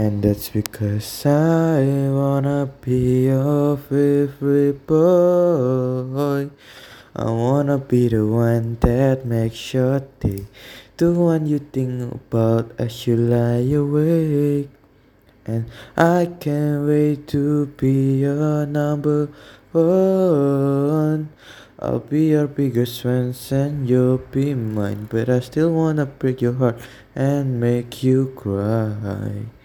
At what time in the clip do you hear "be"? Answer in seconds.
2.80-3.28, 7.76-8.08, 17.76-18.24, 22.00-22.32, 24.32-24.54